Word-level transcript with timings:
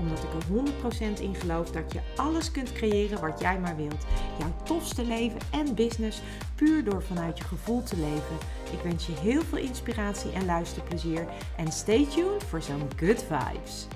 Omdat 0.00 0.18
ik 0.18 0.32
er 0.32 1.16
100% 1.16 1.20
in 1.20 1.34
geloof 1.34 1.70
dat 1.70 1.92
je 1.92 2.00
alles 2.16 2.50
kunt 2.50 2.72
creëren 2.72 3.20
wat 3.20 3.40
jij 3.40 3.58
maar 3.58 3.76
wilt. 3.76 4.04
Jouw 4.38 4.52
tofste 4.62 5.04
leven 5.04 5.40
en 5.50 5.74
business 5.74 6.22
puur 6.54 6.84
door 6.84 7.02
vanuit 7.02 7.38
je 7.38 7.44
gevoel 7.44 7.82
te 7.82 7.96
leven. 7.96 8.36
Ik 8.72 8.80
wens 8.82 9.06
je 9.06 9.12
heel 9.12 9.42
veel 9.42 9.58
inspiratie 9.58 10.32
en 10.32 10.44
luisterplezier. 10.44 11.26
En 11.56 11.72
stay 11.72 12.06
tuned 12.06 12.44
voor 12.44 12.62
zo'n 12.62 12.88
good 12.96 13.24
vibes. 13.28 13.86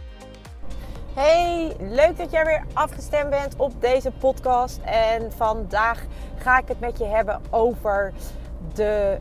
Hey, 1.14 1.76
leuk 1.80 2.16
dat 2.16 2.30
jij 2.30 2.44
weer 2.44 2.64
afgestemd 2.72 3.30
bent 3.30 3.56
op 3.56 3.80
deze 3.80 4.10
podcast. 4.10 4.80
En 4.84 5.32
vandaag 5.32 6.04
ga 6.36 6.58
ik 6.58 6.68
het 6.68 6.80
met 6.80 6.98
je 6.98 7.04
hebben 7.04 7.40
over 7.50 8.12
de 8.74 9.18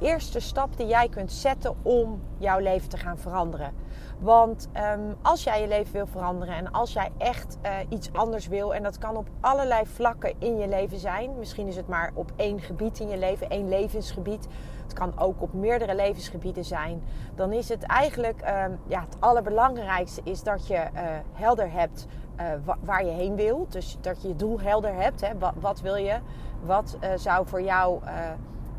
eerste 0.00 0.40
stap 0.40 0.76
die 0.76 0.86
jij 0.86 1.08
kunt 1.08 1.32
zetten 1.32 1.76
om 1.82 2.22
jouw 2.38 2.58
leven 2.58 2.88
te 2.88 2.96
gaan 2.96 3.18
veranderen. 3.18 3.72
Want 4.18 4.68
ehm, 4.72 5.00
als 5.22 5.44
jij 5.44 5.60
je 5.60 5.68
leven 5.68 5.92
wil 5.92 6.06
veranderen 6.06 6.54
en 6.54 6.72
als 6.72 6.92
jij 6.92 7.10
echt 7.18 7.58
uh, 7.62 7.70
iets 7.88 8.12
anders 8.12 8.48
wil, 8.48 8.74
en 8.74 8.82
dat 8.82 8.98
kan 8.98 9.16
op 9.16 9.28
allerlei 9.40 9.86
vlakken 9.86 10.34
in 10.38 10.58
je 10.58 10.68
leven 10.68 10.98
zijn. 10.98 11.38
Misschien 11.38 11.66
is 11.66 11.76
het 11.76 11.88
maar 11.88 12.10
op 12.14 12.32
één 12.36 12.60
gebied 12.60 12.98
in 12.98 13.08
je 13.08 13.16
leven, 13.16 13.50
één 13.50 13.68
levensgebied. 13.68 14.46
Het 14.82 14.92
kan 14.92 15.18
ook 15.18 15.42
op 15.42 15.52
meerdere 15.52 15.94
levensgebieden 15.94 16.64
zijn. 16.64 17.02
Dan 17.34 17.52
is 17.52 17.68
het 17.68 17.82
eigenlijk 17.82 18.40
um, 18.40 18.78
ja, 18.86 19.00
het 19.00 19.16
allerbelangrijkste 19.18 20.20
is 20.24 20.42
dat 20.42 20.66
je 20.66 20.74
uh, 20.74 21.00
helder 21.32 21.72
hebt 21.72 22.06
uh, 22.40 22.46
waar 22.80 23.04
je 23.04 23.10
heen 23.10 23.36
wil. 23.36 23.66
Dus 23.68 23.98
dat 24.00 24.22
je 24.22 24.28
je 24.28 24.36
doel 24.36 24.60
helder 24.60 24.94
hebt. 24.94 25.20
Hè. 25.20 25.38
Wat, 25.38 25.52
wat 25.60 25.80
wil 25.80 25.96
je? 25.96 26.18
Wat 26.62 26.98
zou 27.16 27.46
voor 27.46 27.62
jou, 27.62 28.00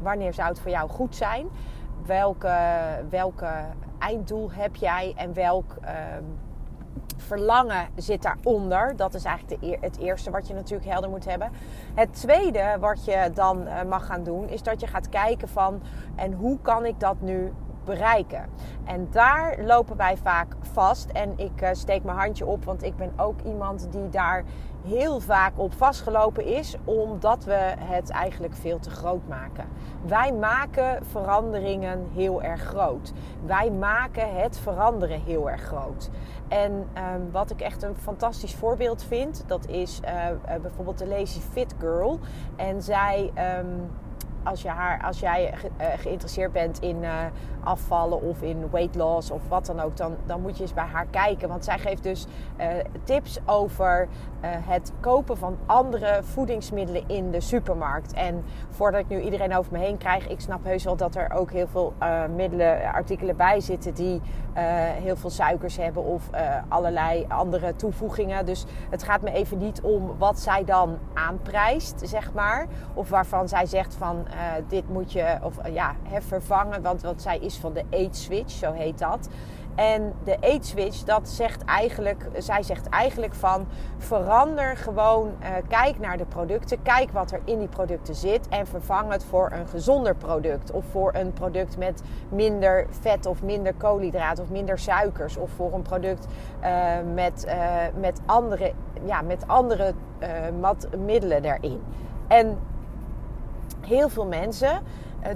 wanneer 0.01 0.33
zou 0.33 0.49
het 0.49 0.59
voor 0.59 0.71
jou 0.71 0.89
goed 0.89 1.15
zijn? 1.15 1.47
Welke, 2.05 2.57
welke 3.09 3.51
einddoel 3.99 4.51
heb 4.51 4.75
jij 4.75 5.13
en 5.15 5.33
welk 5.33 5.75
uh, 5.83 5.89
verlangen 7.17 7.87
zit 7.95 8.21
daaronder? 8.21 8.95
Dat 8.95 9.13
is 9.13 9.23
eigenlijk 9.23 9.61
de, 9.61 9.77
het 9.81 9.97
eerste 9.97 10.31
wat 10.31 10.47
je 10.47 10.53
natuurlijk 10.53 10.89
helder 10.89 11.09
moet 11.09 11.25
hebben. 11.25 11.51
Het 11.93 12.13
tweede 12.13 12.77
wat 12.79 13.05
je 13.05 13.31
dan 13.33 13.61
uh, 13.61 13.83
mag 13.83 14.05
gaan 14.05 14.23
doen, 14.23 14.49
is 14.49 14.63
dat 14.63 14.79
je 14.79 14.87
gaat 14.87 15.09
kijken 15.09 15.47
van 15.47 15.81
en 16.15 16.33
hoe 16.33 16.59
kan 16.61 16.85
ik 16.85 16.99
dat 16.99 17.21
nu 17.21 17.53
bereiken. 17.85 18.45
En 18.83 19.07
daar 19.11 19.57
lopen 19.61 19.97
wij 19.97 20.17
vaak 20.17 20.55
vast. 20.61 21.09
En 21.09 21.33
ik 21.35 21.61
uh, 21.61 21.69
steek 21.71 22.03
mijn 22.03 22.17
handje 22.17 22.45
op, 22.45 22.65
want 22.65 22.83
ik 22.83 22.95
ben 22.95 23.11
ook 23.15 23.41
iemand 23.41 23.87
die 23.91 24.09
daar 24.09 24.43
heel 24.85 25.19
vaak 25.19 25.51
op 25.55 25.73
vastgelopen 25.73 26.45
is, 26.45 26.75
omdat 26.83 27.43
we 27.43 27.73
het 27.79 28.09
eigenlijk 28.09 28.55
veel 28.55 28.79
te 28.79 28.89
groot 28.89 29.27
maken. 29.27 29.65
Wij 30.01 30.33
maken 30.33 31.05
veranderingen 31.05 32.07
heel 32.13 32.43
erg 32.43 32.61
groot. 32.61 33.13
Wij 33.45 33.71
maken 33.71 34.41
het 34.41 34.57
veranderen 34.57 35.21
heel 35.21 35.49
erg 35.49 35.61
groot. 35.61 36.09
En 36.47 36.71
um, 36.71 37.31
wat 37.31 37.51
ik 37.51 37.61
echt 37.61 37.83
een 37.83 37.95
fantastisch 37.95 38.55
voorbeeld 38.55 39.03
vind, 39.03 39.43
dat 39.47 39.67
is 39.67 39.99
uh, 40.03 40.11
uh, 40.29 40.61
bijvoorbeeld 40.61 40.97
de 40.97 41.07
Lazy 41.07 41.39
Fit 41.39 41.75
Girl. 41.79 42.19
En 42.55 42.81
zij. 42.81 43.31
Um, 43.59 43.89
als, 44.45 44.61
je 44.61 44.69
haar, 44.69 45.03
als 45.03 45.19
jij 45.19 45.51
ge, 45.55 45.69
uh, 45.79 45.85
geïnteresseerd 45.97 46.51
bent 46.51 46.79
in 46.81 47.03
uh, 47.03 47.11
afvallen 47.63 48.21
of 48.21 48.41
in 48.41 48.69
weight 48.71 48.95
loss 48.95 49.31
of 49.31 49.41
wat 49.47 49.65
dan 49.65 49.79
ook, 49.79 49.97
dan, 49.97 50.15
dan 50.25 50.41
moet 50.41 50.57
je 50.57 50.63
eens 50.63 50.73
bij 50.73 50.85
haar 50.91 51.05
kijken. 51.09 51.49
Want 51.49 51.65
zij 51.65 51.79
geeft 51.79 52.03
dus 52.03 52.27
tips 53.03 53.39
over 53.45 54.07
het 54.45 54.91
kopen 54.99 55.37
van 55.37 55.57
andere 55.65 56.19
voedingsmiddelen 56.23 57.03
in 57.07 57.31
de 57.31 57.41
supermarkt. 57.41 58.13
En 58.13 58.43
voordat 58.69 58.99
ik 59.01 59.07
nu 59.07 59.21
iedereen 59.21 59.55
over 59.55 59.71
me 59.71 59.77
heen 59.77 59.97
krijg, 59.97 60.27
ik 60.27 60.39
snap 60.39 60.63
heus 60.63 60.83
wel 60.83 60.95
dat 60.95 61.15
er 61.15 61.31
ook 61.31 61.51
heel 61.51 61.67
veel 61.67 61.93
middelen, 62.35 62.93
artikelen 62.93 63.35
bij 63.35 63.59
zitten 63.59 63.93
die 63.93 64.21
heel 65.03 65.15
veel 65.15 65.29
suikers 65.29 65.77
hebben 65.77 66.03
of 66.03 66.29
allerlei 66.67 67.25
andere 67.27 67.75
toevoegingen. 67.75 68.45
Dus 68.45 68.65
het 68.89 69.03
gaat 69.03 69.21
me 69.21 69.31
even 69.31 69.57
niet 69.57 69.81
om 69.81 70.17
wat 70.17 70.39
zij 70.39 70.63
dan 70.63 70.97
aanprijst, 71.13 72.01
zeg 72.03 72.33
maar. 72.33 72.67
Of 72.93 73.09
waarvan 73.09 73.47
zij 73.47 73.65
zegt 73.65 73.95
van 73.95 74.25
uh, 74.35 74.41
dit 74.67 74.89
moet 74.89 75.11
je 75.11 75.37
of, 75.43 75.57
uh, 75.65 75.73
ja, 75.73 75.95
vervangen. 76.19 76.81
Want, 76.81 77.01
want 77.01 77.21
zij 77.21 77.37
is 77.37 77.57
van 77.57 77.73
de 77.73 77.83
Age 77.91 78.07
Switch, 78.11 78.51
zo 78.51 78.71
heet 78.71 78.99
dat. 78.99 79.29
En 79.75 80.13
de 80.23 80.37
Age 80.41 80.63
Switch, 80.63 81.03
dat 81.03 81.29
zegt 81.29 81.63
eigenlijk, 81.65 82.29
zij 82.37 82.63
zegt 82.63 82.89
eigenlijk 82.89 83.33
van 83.33 83.67
verander 83.97 84.77
gewoon, 84.77 85.31
uh, 85.41 85.47
kijk 85.67 85.99
naar 85.99 86.17
de 86.17 86.25
producten, 86.25 86.81
kijk 86.81 87.11
wat 87.11 87.31
er 87.31 87.39
in 87.43 87.59
die 87.59 87.67
producten 87.67 88.15
zit 88.15 88.47
en 88.47 88.67
vervang 88.67 89.11
het 89.11 89.23
voor 89.23 89.51
een 89.51 89.67
gezonder 89.67 90.15
product. 90.15 90.71
Of 90.71 90.85
voor 90.91 91.13
een 91.13 91.33
product 91.33 91.77
met 91.77 92.01
minder 92.29 92.87
vet 92.89 93.25
of 93.25 93.43
minder 93.43 93.73
koolhydraten 93.73 94.43
of 94.43 94.49
minder 94.49 94.79
suikers. 94.79 95.37
Of 95.37 95.49
voor 95.51 95.73
een 95.73 95.81
product 95.81 96.27
met, 97.13 97.47
met 97.99 98.21
andere, 98.25 98.73
ja, 99.05 99.21
met 99.21 99.47
andere 99.47 99.93
middelen 100.97 101.43
erin. 101.43 101.81
En 102.27 102.57
heel 103.85 104.09
veel 104.09 104.25
mensen 104.25 104.81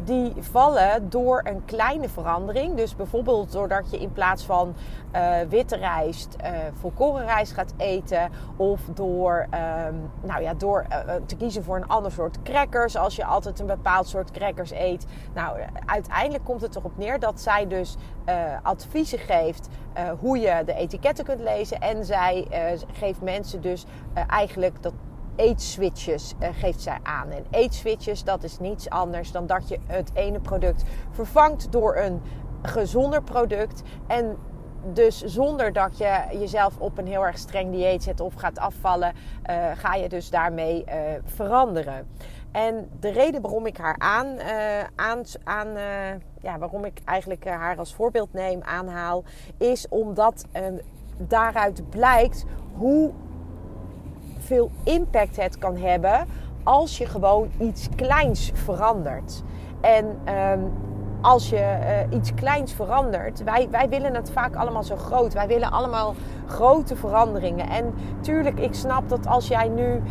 die 0.04 0.34
vallen 0.40 1.10
door 1.10 1.42
een 1.44 1.66
kleine 1.66 2.10
verandering. 2.10 2.76
Dus 2.76 2.96
bijvoorbeeld 2.96 3.52
doordat 3.52 3.92
je 3.92 4.00
in 4.00 4.14
plaats 4.14 4.46
van 4.46 4.76
uh, 5.16 5.38
witte 5.50 5.76
rijst 5.76 6.36
uh, 6.44 6.50
volkoren 6.74 7.26
rijst 7.26 7.54
gaat 7.54 7.74
eten. 7.78 8.30
Of 8.56 8.82
door, 8.94 9.48
um, 9.88 10.12
nou 10.22 10.42
ja, 10.42 10.54
door 10.54 10.86
te 11.26 11.36
kiezen 11.36 11.64
voor 11.64 11.76
een 11.76 11.88
ander 11.88 12.12
soort 12.12 12.42
crackers. 12.42 12.96
Als 12.96 13.16
je 13.16 13.26
altijd 13.26 13.59
een 13.59 13.66
bepaald 13.66 14.08
soort 14.08 14.32
crackers 14.32 14.72
eet. 14.72 15.06
Nou, 15.34 15.59
uiteindelijk 15.86 16.44
komt 16.44 16.62
het 16.62 16.76
erop 16.76 16.98
neer 16.98 17.20
dat 17.20 17.42
zij 17.42 17.68
dus 17.68 17.96
adviezen 18.64 19.20
geeft 19.20 19.68
hoe 20.20 20.40
je 20.40 20.62
de 20.66 20.74
etiketten 20.74 21.26
kunt 21.26 21.42
lezen. 21.42 21.80
En 21.80 22.06
zij 22.06 22.48
geeft 22.92 23.22
mensen 23.22 23.62
dus 23.62 23.86
eigenlijk 24.28 24.82
dat 24.82 24.94
eetswitches 25.40 26.34
uh, 26.40 26.50
geeft 26.52 26.82
zij 26.82 26.98
aan. 27.04 27.30
En 27.30 27.46
eetswitches, 27.50 28.24
dat 28.24 28.44
is 28.44 28.60
niets 28.60 28.90
anders 28.90 29.32
dan 29.32 29.48
dat 29.48 29.70
je 29.70 29.80
het 29.86 30.12
ene 30.14 30.40
product 30.40 30.84
vervangt 31.12 31.72
door 31.72 31.96
een 31.98 32.22
gezonder 32.62 33.24
product. 33.24 33.82
En 34.08 34.38
dus 34.94 35.22
zonder 35.24 35.74
dat 35.74 35.98
je 35.98 36.26
jezelf 36.32 36.78
op 36.78 36.98
een 36.98 37.08
heel 37.08 37.26
erg 37.26 37.38
streng 37.38 37.72
dieet 37.72 38.04
zet 38.04 38.20
of 38.20 38.34
gaat 38.34 38.60
afvallen, 38.60 39.14
uh, 39.50 39.72
ga 39.76 39.94
je 39.94 40.10
dus 40.10 40.30
daarmee 40.30 40.86
uh, 40.88 40.94
veranderen. 41.24 42.08
En 42.52 42.90
de 43.00 43.10
reden 43.10 43.42
waarom 43.42 43.66
ik 43.66 43.78
haar 43.78 43.96
aan, 43.98 44.40
aan, 44.96 45.24
aan 45.44 45.68
ja, 46.42 46.58
waarom 46.58 46.86
ik 46.86 47.02
eigenlijk 47.06 47.46
haar 47.46 47.78
als 47.78 47.94
voorbeeld 47.94 48.34
neem, 48.34 48.62
aanhaal, 48.64 49.24
is 49.58 49.88
omdat 49.90 50.46
daaruit 51.18 51.90
blijkt 51.90 52.46
hoe 52.74 53.12
veel 54.50 54.72
impact 54.84 55.36
het 55.36 55.58
kan 55.58 55.78
hebben 55.78 56.28
als 56.64 56.98
je 56.98 57.06
gewoon 57.06 57.50
iets 57.60 57.88
kleins 57.96 58.52
verandert. 58.54 59.44
En 59.82 60.06
um, 60.06 60.72
als 61.22 61.50
je 61.50 61.56
uh, 62.09 62.18
iets 62.18 62.34
kleins 62.34 62.74
verandert, 62.74 63.44
wij, 63.44 63.68
wij 63.72 63.90
willen 63.90 64.16
het 64.16 64.31
vaak 64.31 64.56
allemaal 64.56 64.84
zo 64.84 64.96
groot. 64.96 65.34
Wij 65.34 65.47
willen 65.47 65.72
allemaal 65.72 66.16
grote 66.47 66.96
veranderingen. 66.96 67.69
En 67.69 67.94
tuurlijk, 68.22 68.59
ik 68.59 68.74
snap 68.74 69.09
dat 69.09 69.28
als 69.28 69.47
jij 69.47 69.68
nu 69.68 70.02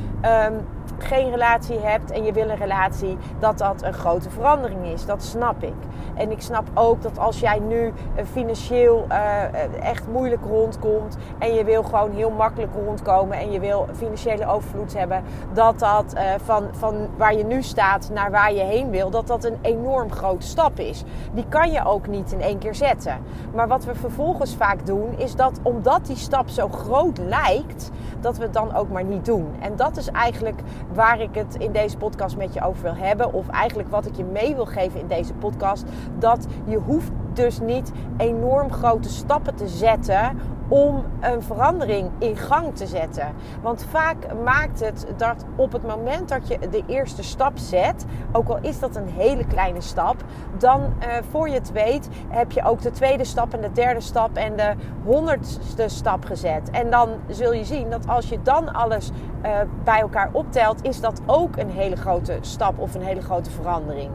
um, 0.46 0.66
geen 0.98 1.30
relatie 1.30 1.78
hebt 1.78 2.10
en 2.10 2.24
je 2.24 2.32
wil 2.32 2.48
een 2.48 2.56
relatie, 2.56 3.16
dat 3.38 3.58
dat 3.58 3.82
een 3.82 3.92
grote 3.92 4.30
verandering 4.30 4.86
is. 4.86 5.06
Dat 5.06 5.22
snap 5.22 5.62
ik. 5.62 5.74
En 6.14 6.30
ik 6.30 6.40
snap 6.40 6.68
ook 6.74 7.02
dat 7.02 7.18
als 7.18 7.40
jij 7.40 7.58
nu 7.58 7.92
financieel 8.32 9.06
uh, 9.10 9.84
echt 9.84 10.06
moeilijk 10.12 10.42
rondkomt 10.44 11.16
en 11.38 11.54
je 11.54 11.64
wil 11.64 11.82
gewoon 11.82 12.10
heel 12.10 12.30
makkelijk 12.30 12.72
rondkomen 12.84 13.38
en 13.38 13.50
je 13.50 13.60
wil 13.60 13.86
financiële 13.96 14.46
overvloed 14.46 14.94
hebben, 14.94 15.22
dat 15.52 15.78
dat 15.78 16.14
uh, 16.14 16.20
van, 16.44 16.64
van 16.72 16.94
waar 17.16 17.34
je 17.34 17.44
nu 17.44 17.62
staat 17.62 18.10
naar 18.12 18.30
waar 18.30 18.52
je 18.52 18.62
heen 18.62 18.90
wil, 18.90 19.10
dat 19.10 19.26
dat 19.26 19.44
een 19.44 19.58
enorm 19.62 20.12
grote 20.12 20.46
stap 20.46 20.78
is. 20.78 20.97
Die 21.32 21.44
kan 21.48 21.72
je 21.72 21.84
ook 21.84 22.06
niet 22.06 22.32
in 22.32 22.40
één 22.40 22.58
keer 22.58 22.74
zetten. 22.74 23.18
Maar 23.54 23.68
wat 23.68 23.84
we 23.84 23.94
vervolgens 23.94 24.54
vaak 24.54 24.86
doen, 24.86 25.18
is 25.18 25.34
dat 25.34 25.60
omdat 25.62 26.06
die 26.06 26.16
stap 26.16 26.48
zo 26.48 26.68
groot 26.68 27.18
lijkt, 27.18 27.90
dat 28.20 28.36
we 28.36 28.42
het 28.42 28.52
dan 28.52 28.74
ook 28.74 28.90
maar 28.90 29.04
niet 29.04 29.24
doen. 29.24 29.46
En 29.60 29.76
dat 29.76 29.96
is 29.96 30.10
eigenlijk 30.10 30.60
waar 30.92 31.20
ik 31.20 31.34
het 31.34 31.54
in 31.54 31.72
deze 31.72 31.96
podcast 31.96 32.36
met 32.36 32.54
je 32.54 32.62
over 32.62 32.82
wil 32.82 32.94
hebben. 32.94 33.32
Of 33.32 33.48
eigenlijk 33.48 33.90
wat 33.90 34.06
ik 34.06 34.16
je 34.16 34.24
mee 34.24 34.54
wil 34.54 34.66
geven 34.66 35.00
in 35.00 35.06
deze 35.06 35.34
podcast. 35.34 35.84
Dat 36.18 36.46
je 36.64 36.76
hoeft 36.76 37.10
dus 37.32 37.60
niet 37.60 37.92
enorm 38.16 38.72
grote 38.72 39.08
stappen 39.08 39.54
te 39.54 39.68
zetten 39.68 40.38
om 40.68 41.04
een 41.20 41.42
verandering 41.42 42.10
in 42.18 42.36
gang 42.36 42.76
te 42.76 42.86
zetten. 42.86 43.34
Want 43.62 43.86
vaak 43.90 44.16
maakt 44.44 44.80
het 44.80 45.06
dat 45.16 45.44
op 45.56 45.72
het 45.72 45.86
moment 45.86 46.28
dat 46.28 46.48
je 46.48 46.58
de 46.70 46.82
eerste 46.86 47.22
stap 47.22 47.58
zet, 47.58 48.04
ook 48.32 48.48
al 48.48 48.58
is 48.60 48.78
dat 48.78 48.96
een 48.96 49.08
hele 49.08 49.46
kleine 49.46 49.80
stap, 49.80 50.16
dan 50.58 50.80
uh, 50.80 51.06
voor 51.30 51.48
je 51.48 51.54
het 51.54 51.72
weet 51.72 52.08
heb 52.28 52.52
je 52.52 52.64
ook 52.64 52.80
de 52.80 52.90
tweede 52.90 53.24
stap 53.24 53.54
en 53.54 53.60
de 53.60 53.72
derde 53.72 54.00
stap 54.00 54.36
en 54.36 54.56
de 54.56 54.74
honderdste 55.04 55.88
stap 55.88 56.24
gezet. 56.24 56.70
En 56.70 56.90
dan 56.90 57.08
zul 57.28 57.52
je 57.52 57.64
zien 57.64 57.90
dat 57.90 58.08
als 58.08 58.28
je 58.28 58.42
dan 58.42 58.74
alles 58.74 59.10
uh, 59.44 59.50
bij 59.84 60.00
elkaar 60.00 60.28
optelt, 60.32 60.84
is 60.84 61.00
dat 61.00 61.20
ook 61.26 61.56
een 61.56 61.70
hele 61.70 61.96
grote 61.96 62.38
stap 62.40 62.78
of 62.78 62.94
een 62.94 63.02
hele 63.02 63.22
grote 63.22 63.50
verandering. 63.50 64.10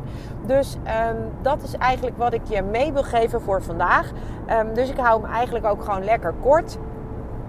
Dus 0.46 0.76
um, 0.76 1.18
dat 1.42 1.64
is 1.64 1.78
eigenlijk 1.78 2.18
wat 2.18 2.34
ik 2.34 2.42
je 2.44 2.62
mee 2.62 2.94
wil 2.94 3.04
geven 3.04 3.42
voor 3.42 3.62
vandaag. 3.62 4.12
Um, 4.50 4.74
dus 4.74 4.90
ik 4.90 4.98
hou 4.98 5.22
hem 5.22 5.32
eigenlijk 5.32 5.66
ook 5.66 5.84
gewoon 5.84 6.04
lekker 6.04 6.34
kort. 6.42 6.78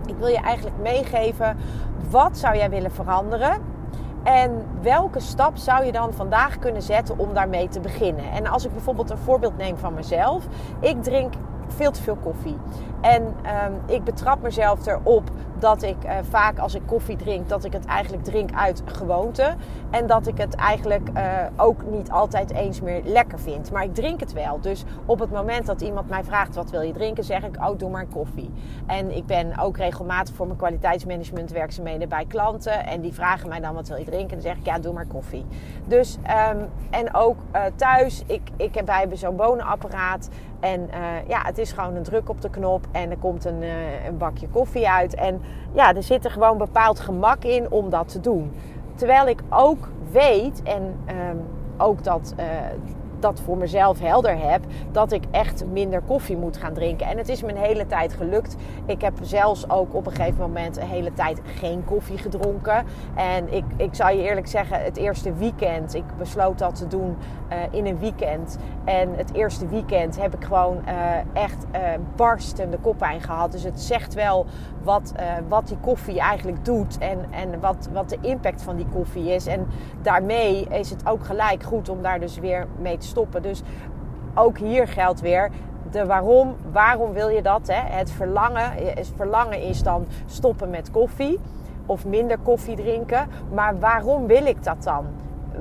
Ik 0.06 0.16
wil 0.16 0.28
je 0.28 0.40
eigenlijk 0.40 0.76
meegeven, 0.82 1.56
wat 2.10 2.36
zou 2.38 2.56
jij 2.56 2.70
willen 2.70 2.92
veranderen? 2.92 3.72
En 4.22 4.66
welke 4.80 5.20
stap 5.20 5.56
zou 5.56 5.84
je 5.84 5.92
dan 5.92 6.12
vandaag 6.12 6.58
kunnen 6.58 6.82
zetten 6.82 7.18
om 7.18 7.34
daarmee 7.34 7.68
te 7.68 7.80
beginnen? 7.80 8.30
En 8.30 8.46
als 8.46 8.64
ik 8.64 8.72
bijvoorbeeld 8.72 9.10
een 9.10 9.18
voorbeeld 9.18 9.56
neem 9.56 9.76
van 9.76 9.94
mezelf. 9.94 10.44
Ik 10.80 11.02
drink 11.02 11.34
veel 11.68 11.90
te 11.90 12.02
veel 12.02 12.16
koffie. 12.16 12.56
En 13.04 13.22
um, 13.22 13.80
ik 13.86 14.04
betrap 14.04 14.42
mezelf 14.42 14.86
erop 14.86 15.30
dat 15.58 15.82
ik 15.82 15.96
uh, 16.04 16.12
vaak 16.30 16.58
als 16.58 16.74
ik 16.74 16.82
koffie 16.86 17.16
drink, 17.16 17.48
dat 17.48 17.64
ik 17.64 17.72
het 17.72 17.84
eigenlijk 17.84 18.24
drink 18.24 18.50
uit 18.54 18.82
gewoonte. 18.84 19.54
En 19.90 20.06
dat 20.06 20.26
ik 20.26 20.38
het 20.38 20.54
eigenlijk 20.54 21.08
uh, 21.16 21.22
ook 21.56 21.82
niet 21.90 22.10
altijd 22.10 22.52
eens 22.52 22.80
meer 22.80 23.00
lekker 23.04 23.38
vind. 23.38 23.72
Maar 23.72 23.84
ik 23.84 23.94
drink 23.94 24.20
het 24.20 24.32
wel. 24.32 24.60
Dus 24.60 24.84
op 25.06 25.18
het 25.18 25.30
moment 25.30 25.66
dat 25.66 25.80
iemand 25.80 26.08
mij 26.08 26.24
vraagt 26.24 26.54
wat 26.54 26.70
wil 26.70 26.80
je 26.80 26.92
drinken, 26.92 27.24
zeg 27.24 27.42
ik, 27.42 27.56
oh 27.56 27.78
doe 27.78 27.90
maar 27.90 28.06
koffie. 28.06 28.50
En 28.86 29.16
ik 29.16 29.26
ben 29.26 29.58
ook 29.58 29.76
regelmatig 29.76 30.34
voor 30.34 30.46
mijn 30.46 30.58
kwaliteitsmanagement 30.58 31.50
werkzaamheden 31.50 32.08
bij 32.08 32.24
klanten. 32.28 32.86
En 32.86 33.00
die 33.00 33.12
vragen 33.12 33.48
mij 33.48 33.60
dan 33.60 33.74
wat 33.74 33.88
wil 33.88 33.96
je 33.96 34.04
drinken. 34.04 34.36
En 34.36 34.42
dan 34.42 34.50
zeg 34.52 34.56
ik, 34.56 34.66
ja 34.66 34.78
doe 34.78 34.92
maar 34.92 35.06
koffie. 35.06 35.46
Dus, 35.86 36.18
um, 36.52 36.68
en 36.90 37.14
ook 37.14 37.36
uh, 37.54 37.62
thuis, 37.76 38.22
ik, 38.26 38.42
ik 38.56 38.74
heb, 38.74 38.86
wij 38.86 38.98
hebben 38.98 39.18
zo'n 39.18 39.36
bonenapparaat. 39.36 40.28
En 40.60 40.88
ja, 41.26 41.42
het 41.42 41.58
is 41.58 41.72
gewoon 41.72 41.94
een 41.94 42.02
druk 42.02 42.28
op 42.28 42.40
de 42.40 42.50
knop 42.50 42.86
en 42.94 43.10
er 43.10 43.16
komt 43.16 43.44
een, 43.44 43.62
een 44.06 44.18
bakje 44.18 44.48
koffie 44.48 44.88
uit. 44.88 45.14
En 45.14 45.40
ja, 45.72 45.94
er 45.94 46.02
zit 46.02 46.24
er 46.24 46.30
gewoon 46.30 46.58
bepaald 46.58 47.00
gemak 47.00 47.44
in 47.44 47.70
om 47.70 47.90
dat 47.90 48.08
te 48.08 48.20
doen. 48.20 48.52
Terwijl 48.94 49.26
ik 49.26 49.42
ook 49.48 49.88
weet 50.10 50.62
en 50.62 50.82
um, 51.30 51.40
ook 51.76 52.04
dat, 52.04 52.34
uh, 52.38 52.44
dat 53.24 53.40
voor 53.40 53.56
mezelf 53.56 54.00
helder 54.00 54.38
heb, 54.38 54.64
dat 54.92 55.12
ik 55.12 55.24
echt 55.30 55.64
minder 55.72 56.00
koffie 56.00 56.36
moet 56.36 56.56
gaan 56.56 56.72
drinken. 56.72 57.06
En 57.06 57.18
het 57.18 57.28
is 57.28 57.42
me 57.42 57.48
een 57.48 57.56
hele 57.56 57.86
tijd 57.86 58.12
gelukt. 58.12 58.56
Ik 58.86 59.00
heb 59.00 59.12
zelfs 59.20 59.70
ook 59.70 59.94
op 59.94 60.06
een 60.06 60.12
gegeven 60.12 60.40
moment 60.40 60.76
een 60.76 60.86
hele 60.86 61.12
tijd 61.12 61.40
geen 61.44 61.84
koffie 61.84 62.18
gedronken. 62.18 62.84
En 63.14 63.52
ik, 63.52 63.64
ik 63.76 63.94
zal 63.94 64.10
je 64.10 64.22
eerlijk 64.22 64.46
zeggen, 64.46 64.82
het 64.82 64.96
eerste 64.96 65.32
weekend, 65.34 65.94
ik 65.94 66.04
besloot 66.18 66.58
dat 66.58 66.74
te 66.74 66.86
doen 66.86 67.16
uh, 67.52 67.56
in 67.70 67.86
een 67.86 67.98
weekend. 67.98 68.58
En 68.84 69.14
het 69.16 69.34
eerste 69.34 69.66
weekend 69.66 70.20
heb 70.20 70.34
ik 70.34 70.44
gewoon 70.44 70.78
uh, 70.88 71.42
echt 71.42 71.64
uh, 71.74 71.80
barstende 72.16 72.78
koppijn 72.78 73.20
gehad. 73.20 73.52
Dus 73.52 73.62
het 73.62 73.80
zegt 73.80 74.14
wel 74.14 74.46
wat, 74.82 75.12
wat 75.48 75.68
die 75.68 75.76
koffie 75.80 76.20
eigenlijk 76.20 76.64
doet 76.64 76.98
en, 76.98 77.18
en 77.30 77.60
wat, 77.60 77.88
wat 77.92 78.08
de 78.08 78.18
impact 78.20 78.62
van 78.62 78.76
die 78.76 78.86
koffie 78.92 79.34
is. 79.34 79.46
En 79.46 79.66
daarmee 80.02 80.66
is 80.68 80.90
het 80.90 81.06
ook 81.06 81.24
gelijk 81.24 81.62
goed 81.62 81.88
om 81.88 82.02
daar 82.02 82.20
dus 82.20 82.38
weer 82.38 82.66
mee 82.78 82.96
te 82.96 83.06
stoppen. 83.14 83.42
Dus 83.42 83.62
ook 84.34 84.58
hier 84.58 84.88
geldt 84.88 85.20
weer 85.20 85.50
de 85.90 86.06
waarom. 86.06 86.56
Waarom 86.72 87.12
wil 87.12 87.28
je 87.28 87.42
dat? 87.42 87.66
Hè? 87.66 87.96
Het 87.96 88.10
verlangen. 88.10 88.72
Het 88.72 89.12
verlangen 89.16 89.62
is 89.62 89.82
dan 89.82 90.06
stoppen 90.26 90.70
met 90.70 90.90
koffie 90.90 91.38
of 91.86 92.04
minder 92.06 92.38
koffie 92.38 92.76
drinken. 92.76 93.28
Maar 93.52 93.78
waarom 93.78 94.26
wil 94.26 94.46
ik 94.46 94.64
dat 94.64 94.82
dan? 94.82 95.06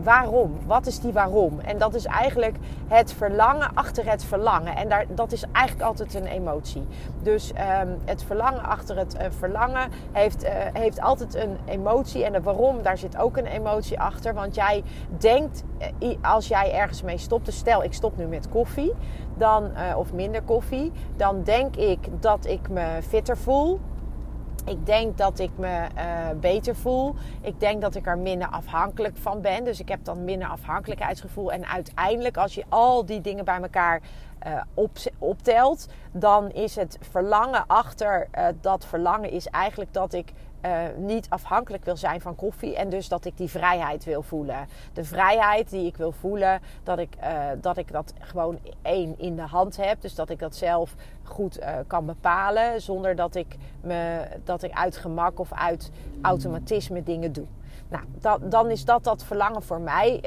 Waarom? 0.04 0.57
Wat 0.66 0.86
is 0.86 1.00
die 1.00 1.13
waarom? 1.13 1.60
En 1.60 1.78
dat 1.78 1.94
is 1.94 2.06
eigenlijk 2.06 2.56
het 2.88 3.13
verlangen 3.13 3.74
achter 3.74 4.10
het 4.10 4.24
verlangen. 4.24 4.75
En 4.75 4.90
daar, 4.90 5.06
dat 5.10 5.31
is 5.31 5.45
eigenlijk 5.51 5.88
altijd 5.88 6.13
een 6.13 6.25
emotie. 6.25 6.88
Dus 7.22 7.51
um, 7.81 7.98
het 8.06 8.24
verlangen 8.24 8.63
achter 8.63 8.98
het 8.98 9.16
uh, 9.16 9.22
verlangen 9.38 9.92
heeft, 10.12 10.44
uh, 10.44 10.50
heeft 10.74 11.01
altijd 11.01 11.36
een 11.36 11.57
emotie. 11.66 12.25
En 12.25 12.31
de 12.31 12.42
waarom, 12.42 12.81
daar 12.81 12.98
zit 12.98 13.18
ook 13.18 13.38
een 13.38 13.45
emotie 13.45 14.00
achter. 14.00 14.34
Want 14.34 14.56
jij 14.56 14.84
denkt, 15.18 15.63
uh, 16.00 16.16
als 16.22 16.48
jij 16.48 16.74
ergens 16.74 17.01
mee 17.01 17.18
stopt, 17.18 17.46
dus 17.46 17.57
stel 17.57 17.84
ik 17.84 17.94
stop 17.94 18.18
nu 18.18 18.25
met 18.25 18.50
koffie, 18.50 18.94
dan, 19.38 19.72
of 19.98 20.13
minder 20.13 20.42
koffie, 20.42 20.92
dan 21.16 21.44
denk 21.44 21.75
ik 21.75 22.00
dat 22.19 22.46
ik 22.46 22.69
me 22.69 23.00
fitter 23.01 23.38
voel. 23.38 23.80
Ik 24.65 24.86
denk 24.86 25.18
dat 25.18 25.39
ik 25.39 25.50
me 25.56 25.88
uh, 25.98 26.30
beter 26.39 26.75
voel. 26.75 27.15
Ik 27.42 27.60
denk 27.60 27.81
dat 27.81 27.95
ik 27.95 28.07
er 28.07 28.18
minder 28.18 28.48
afhankelijk 28.48 29.18
van 29.18 29.42
ben. 29.42 29.63
Dus 29.63 29.80
ik 29.80 29.89
heb 29.89 30.06
dan 30.06 30.24
minder 30.24 30.48
afhankelijkheidsgevoel. 30.48 31.51
En 31.51 31.65
uiteindelijk, 31.65 32.38
als 32.38 32.56
je 32.56 32.63
al 32.69 33.06
die 33.06 33.21
dingen 33.21 33.45
bij 33.45 33.62
elkaar 33.62 34.01
op, 34.74 34.98
optelt, 35.18 35.88
dan 36.12 36.51
is 36.51 36.75
het 36.75 36.98
verlangen 37.12 37.63
achter 37.68 38.27
uh, 38.38 38.48
dat 38.62 38.86
verlangen 38.86 39.31
is 39.31 39.48
eigenlijk 39.48 39.94
dat 39.94 40.13
ik 40.13 40.33
uh, 40.65 40.81
niet 40.98 41.30
afhankelijk 41.30 41.86
wil 41.86 41.98
zijn 41.98 42.21
van 42.21 42.36
koffie. 42.36 42.75
En 42.75 42.89
dus 42.89 43.07
dat 43.07 43.25
ik 43.25 43.38
die 43.38 43.50
vrijheid 43.50 44.04
wil 44.04 44.21
voelen. 44.21 44.68
De 44.94 45.04
vrijheid 45.04 45.69
die 45.69 45.86
ik 45.86 45.98
wil 45.98 46.12
voelen, 46.12 46.62
dat 46.83 47.00
ik, 47.00 47.15
uh, 47.24 47.45
dat, 47.62 47.77
ik 47.77 47.92
dat 47.92 48.13
gewoon 48.19 48.60
één 48.81 49.19
in 49.19 49.36
de 49.36 49.42
hand 49.42 49.77
heb. 49.77 50.01
Dus 50.01 50.15
dat 50.15 50.30
ik 50.30 50.39
dat 50.39 50.56
zelf 50.56 50.95
goed 51.24 51.60
uh, 51.60 51.69
kan 51.88 52.06
bepalen. 52.06 52.81
Zonder 52.81 53.15
dat 53.15 53.36
ik, 53.36 53.56
me, 53.81 54.27
dat 54.44 54.63
ik 54.63 54.71
uit 54.71 54.98
gemak 54.98 55.39
of 55.39 55.54
uit 55.54 55.92
automatisme 56.21 57.04
dingen 57.04 57.33
doe. 57.33 57.45
Nou, 57.89 58.04
dat, 58.19 58.51
dan 58.51 58.69
is 58.69 58.86
dat 58.86 59.04
dat 59.04 59.24
verlangen 59.24 59.63
voor 59.63 59.81
mij. 59.81 60.21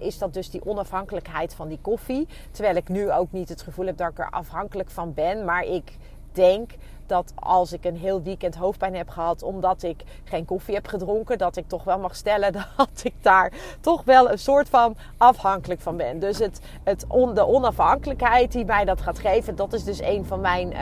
Is 0.00 0.18
dat 0.18 0.34
dus 0.34 0.50
die 0.50 0.64
onafhankelijkheid 0.64 1.54
van 1.54 1.68
die 1.68 1.78
koffie. 1.82 2.28
Terwijl 2.50 2.76
ik 2.76 2.88
nu 2.88 3.12
ook 3.12 3.32
niet 3.32 3.48
het 3.48 3.62
gevoel 3.62 3.86
heb 3.86 3.96
dat 3.96 4.10
ik 4.10 4.18
er 4.18 4.30
afhankelijk 4.30 4.90
van 4.90 5.14
ben. 5.14 5.44
Maar 5.44 5.64
ik 5.64 5.96
denk 6.32 6.70
dat 7.08 7.32
als 7.34 7.72
ik 7.72 7.84
een 7.84 7.96
heel 7.96 8.22
weekend 8.22 8.54
hoofdpijn 8.54 8.94
heb 8.96 9.08
gehad 9.08 9.42
omdat 9.42 9.82
ik 9.82 10.02
geen 10.24 10.44
koffie 10.44 10.74
heb 10.74 10.86
gedronken, 10.86 11.38
dat 11.38 11.56
ik 11.56 11.68
toch 11.68 11.84
wel 11.84 11.98
mag 11.98 12.16
stellen 12.16 12.52
dat 12.76 13.00
ik 13.02 13.14
daar 13.20 13.52
toch 13.80 14.04
wel 14.04 14.30
een 14.30 14.38
soort 14.38 14.68
van 14.68 14.96
afhankelijk 15.16 15.80
van 15.80 15.96
ben. 15.96 16.18
Dus 16.18 16.38
het, 16.38 16.60
het 16.84 17.04
on, 17.08 17.34
de 17.34 17.46
onafhankelijkheid 17.46 18.52
die 18.52 18.64
mij 18.64 18.84
dat 18.84 19.00
gaat 19.00 19.18
geven, 19.18 19.56
dat 19.56 19.72
is 19.72 19.84
dus 19.84 20.00
een 20.00 20.24
van 20.24 20.40
mijn 20.40 20.72
uh, 20.72 20.78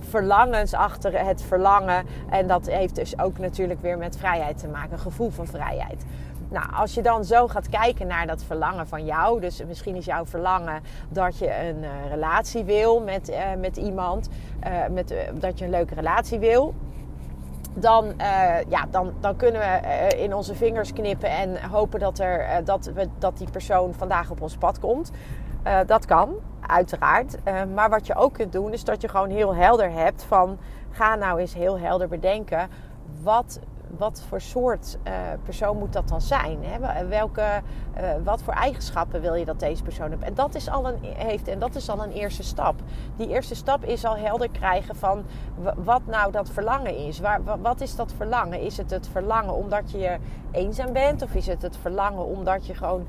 verlangens 0.00 0.74
achter 0.74 1.24
het 1.24 1.42
verlangen. 1.42 2.06
En 2.30 2.46
dat 2.46 2.66
heeft 2.66 2.94
dus 2.94 3.18
ook 3.18 3.38
natuurlijk 3.38 3.82
weer 3.82 3.98
met 3.98 4.16
vrijheid 4.16 4.58
te 4.58 4.68
maken, 4.68 4.98
gevoel 4.98 5.30
van 5.30 5.46
vrijheid. 5.46 6.04
Nou, 6.48 6.72
als 6.72 6.94
je 6.94 7.02
dan 7.02 7.24
zo 7.24 7.48
gaat 7.48 7.68
kijken 7.68 8.06
naar 8.06 8.26
dat 8.26 8.42
verlangen 8.42 8.88
van 8.88 9.04
jou, 9.04 9.40
dus 9.40 9.64
misschien 9.64 9.96
is 9.96 10.04
jouw 10.04 10.26
verlangen 10.26 10.82
dat 11.08 11.38
je 11.38 11.58
een 11.68 11.82
uh, 11.82 11.90
relatie 12.10 12.64
wil 12.64 13.00
met, 13.00 13.30
uh, 13.30 13.36
met 13.58 13.76
iemand, 13.76 14.28
uh, 14.66 14.86
met, 14.90 15.14
dat 15.34 15.58
je 15.58 15.64
een 15.64 15.70
leuke 15.70 15.94
relatie 15.94 16.38
wil. 16.38 16.74
Dan, 17.78 18.14
ja, 18.68 18.86
dan, 18.90 19.12
dan 19.20 19.36
kunnen 19.36 19.60
we 19.60 20.08
in 20.16 20.34
onze 20.34 20.54
vingers 20.54 20.92
knippen 20.92 21.30
en 21.30 21.62
hopen 21.70 22.00
dat, 22.00 22.18
er, 22.18 22.64
dat, 22.64 22.90
we, 22.94 23.08
dat 23.18 23.38
die 23.38 23.50
persoon 23.50 23.94
vandaag 23.94 24.30
op 24.30 24.40
ons 24.40 24.56
pad 24.56 24.78
komt. 24.78 25.10
dat 25.86 26.04
kan, 26.04 26.34
uiteraard. 26.66 27.36
maar 27.74 27.90
wat 27.90 28.06
je 28.06 28.14
ook 28.14 28.32
kunt 28.32 28.52
doen, 28.52 28.72
is 28.72 28.84
dat 28.84 29.00
je 29.00 29.08
gewoon 29.08 29.30
heel 29.30 29.54
helder 29.54 29.90
hebt 29.90 30.24
van... 30.24 30.58
ga 30.90 31.14
nou 31.14 31.40
eens 31.40 31.54
heel 31.54 31.78
helder 31.78 32.08
bedenken... 32.08 32.68
wat 33.22 33.60
wat 33.90 34.22
voor 34.28 34.40
soort 34.40 34.98
uh, 35.06 35.12
persoon 35.42 35.78
moet 35.78 35.92
dat 35.92 36.08
dan 36.08 36.20
zijn? 36.20 36.58
Hè? 36.62 37.06
Welke, 37.08 37.62
uh, 38.00 38.10
wat 38.24 38.42
voor 38.42 38.52
eigenschappen 38.52 39.20
wil 39.20 39.34
je 39.34 39.44
dat 39.44 39.60
deze 39.60 39.82
persoon 39.82 40.10
heeft? 40.10 40.22
En 40.22 40.34
dat 40.34 40.54
is 40.54 40.70
al 40.70 40.88
een, 40.88 40.98
heeft? 41.02 41.48
En 41.48 41.58
dat 41.58 41.74
is 41.74 41.88
al 41.88 42.02
een 42.02 42.12
eerste 42.12 42.42
stap. 42.42 42.74
Die 43.16 43.28
eerste 43.28 43.54
stap 43.54 43.84
is 43.84 44.04
al 44.04 44.16
helder 44.16 44.50
krijgen 44.50 44.96
van 44.96 45.24
wat 45.76 46.06
nou 46.06 46.32
dat 46.32 46.50
verlangen 46.50 46.96
is. 46.96 47.18
Waar, 47.18 47.40
wat 47.60 47.80
is 47.80 47.96
dat 47.96 48.12
verlangen? 48.12 48.60
Is 48.60 48.76
het 48.76 48.90
het 48.90 49.08
verlangen 49.08 49.54
omdat 49.54 49.90
je 49.90 50.16
eenzaam 50.50 50.92
bent? 50.92 51.22
Of 51.22 51.34
is 51.34 51.46
het 51.46 51.62
het 51.62 51.76
verlangen 51.76 52.24
omdat 52.24 52.66
je 52.66 52.74
gewoon 52.74 53.06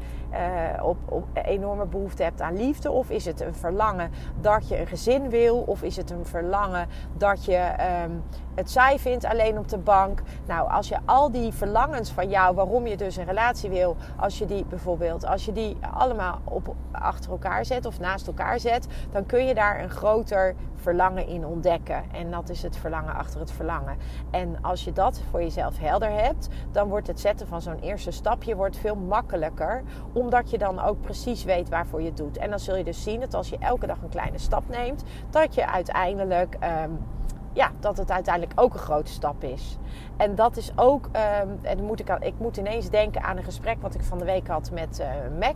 op, 0.82 0.98
enorme 1.34 1.86
behoefte 1.86 2.24
hebt 2.24 2.42
aan 2.42 2.58
liefde? 2.58 2.92
Of 2.92 3.10
is 3.10 3.26
het 3.26 3.42
een 3.42 3.56
verlangen 3.56 4.12
dat 4.42 4.68
je 4.68 4.80
een 4.80 4.88
gezin 4.88 5.30
wil? 5.30 5.58
Of 5.58 5.84
is 5.84 5.96
het 5.96 6.10
een 6.10 6.26
verlangen 6.26 6.88
dat 7.18 7.46
je 7.46 7.76
um, 8.06 8.24
het 8.58 8.72
saai 8.72 9.00
vindt 9.00 9.26
alleen 9.26 9.58
op 9.58 9.68
de 9.68 9.78
bank? 9.78 10.22
Nou, 10.48 10.70
als 10.70 10.88
je 10.88 10.98
al 11.06 11.32
die 11.32 11.52
verlangens 11.52 12.12
van 12.12 12.30
jou, 12.30 12.56
waarom 12.56 12.88
je 12.88 12.98
dus 12.98 13.16
een 13.16 13.26
relatie 13.26 13.70
wil, 13.70 13.96
als 14.20 14.38
je 14.38 14.46
die 14.46 14.66
bijvoorbeeld, 14.66 15.26
als 15.26 15.46
je 15.46 15.52
die 15.52 15.78
allemaal 15.94 16.40
op, 16.44 16.76
achter 16.92 17.32
elkaar 17.32 17.66
zet 17.66 17.86
of 17.86 18.00
naast 18.00 18.28
elkaar 18.28 18.60
zet, 18.60 18.88
dan 19.12 19.26
kun 19.26 19.46
je 19.46 19.54
daar 19.54 19.80
een 19.80 19.90
groter 19.90 20.56
verlangen 20.76 21.28
in 21.28 21.46
ontdekken. 21.46 22.04
En 22.12 22.32
dat 22.32 22.50
is 22.50 22.64
het 22.64 22.78
verlangen 22.78 23.16
achter 23.16 23.40
het 23.40 23.52
verlangen. 23.52 23.98
En 24.32 24.58
als 24.62 24.84
je 24.84 24.94
dat 24.94 25.22
voor 25.30 25.42
jezelf 25.42 25.78
helder 25.80 26.12
hebt, 26.12 26.48
dan 26.72 26.88
wordt 26.88 27.08
het 27.08 27.20
zetten 27.20 27.48
van 27.48 27.62
zo'n 27.62 27.80
eerste 27.80 28.12
stapje 28.12 28.56
wordt 28.56 28.78
veel 28.78 28.96
makkelijker. 28.96 29.84
Omdat 30.14 30.50
je 30.50 30.58
dan 30.58 30.80
ook 30.80 31.02
precies 31.02 31.44
weet 31.44 31.70
waarvoor 31.70 32.02
je 32.02 32.08
het 32.08 32.18
doet. 32.18 32.38
En 32.38 32.50
dan 32.50 32.60
zul 32.60 32.76
je 32.76 32.84
dus 32.84 33.04
zien 33.04 33.20
dat 33.20 33.34
als 33.34 33.50
je 33.50 33.58
elke 33.60 33.88
dag 33.88 34.02
een 34.02 34.10
kleine 34.10 34.38
stap 34.38 34.70
neemt, 34.70 35.04
dat 35.30 35.56
je 35.56 35.68
uiteindelijk. 35.68 36.58
Um, 36.84 37.16
ja, 37.58 37.72
dat 37.80 37.98
het 37.98 38.12
uiteindelijk 38.12 38.60
ook 38.60 38.74
een 38.74 38.80
grote 38.80 39.12
stap 39.12 39.44
is. 39.44 39.78
En 40.18 40.36
dat 40.36 40.58
is 40.58 40.72
ook, 40.76 41.10
ehm, 41.12 41.48
en 41.62 41.84
moet 41.84 42.00
ik, 42.00 42.10
ik 42.20 42.34
moet 42.38 42.58
ineens 42.58 42.90
denken 42.90 43.24
aan 43.24 43.38
een 43.38 43.44
gesprek 43.44 43.82
wat 43.82 43.96
ik 43.96 44.04
van 44.04 44.18
de 44.18 44.26
week 44.26 44.48
had 44.48 44.72
met 44.72 45.00
uh, 45.00 45.08
Mac. 45.40 45.56